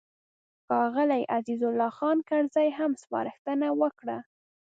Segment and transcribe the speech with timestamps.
[0.65, 4.17] ښاغلي عزیز الله خان کرزي هم سپارښتنه وکړه.